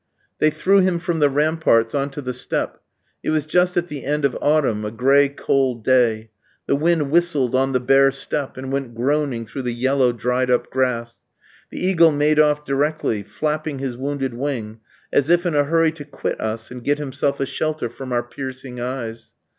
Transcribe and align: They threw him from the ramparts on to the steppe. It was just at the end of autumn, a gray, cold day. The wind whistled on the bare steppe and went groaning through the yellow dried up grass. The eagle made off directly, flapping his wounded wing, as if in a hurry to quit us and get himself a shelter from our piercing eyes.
They 0.39 0.49
threw 0.49 0.79
him 0.79 0.97
from 0.97 1.19
the 1.19 1.29
ramparts 1.29 1.93
on 1.93 2.09
to 2.09 2.23
the 2.23 2.33
steppe. 2.33 2.79
It 3.21 3.29
was 3.29 3.45
just 3.45 3.77
at 3.77 3.87
the 3.87 4.03
end 4.03 4.25
of 4.25 4.35
autumn, 4.41 4.83
a 4.83 4.89
gray, 4.89 5.29
cold 5.29 5.83
day. 5.83 6.31
The 6.65 6.75
wind 6.75 7.11
whistled 7.11 7.53
on 7.53 7.73
the 7.73 7.79
bare 7.79 8.11
steppe 8.11 8.57
and 8.57 8.71
went 8.71 8.95
groaning 8.95 9.45
through 9.45 9.61
the 9.61 9.73
yellow 9.75 10.11
dried 10.11 10.49
up 10.49 10.71
grass. 10.71 11.19
The 11.69 11.77
eagle 11.85 12.11
made 12.11 12.39
off 12.39 12.65
directly, 12.65 13.21
flapping 13.21 13.77
his 13.77 13.95
wounded 13.95 14.33
wing, 14.33 14.79
as 15.13 15.29
if 15.29 15.45
in 15.45 15.53
a 15.53 15.65
hurry 15.65 15.91
to 15.91 16.03
quit 16.03 16.41
us 16.41 16.71
and 16.71 16.83
get 16.83 16.97
himself 16.97 17.39
a 17.39 17.45
shelter 17.45 17.87
from 17.87 18.11
our 18.11 18.23
piercing 18.23 18.79
eyes. 18.79 19.33